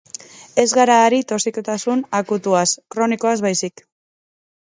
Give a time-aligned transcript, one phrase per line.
[0.61, 2.65] Ez gara ari toxikotasun akutuaz,
[2.95, 3.85] kronikoaz baizik.